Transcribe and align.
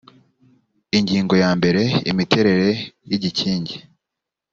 ingingo 0.97 1.33
ya 1.43 1.49
mbere 1.57 1.81
imiterere 2.11 2.69
y 3.09 3.11
igikingi 3.17 3.75